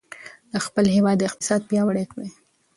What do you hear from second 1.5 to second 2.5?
پیاوړی کړئ.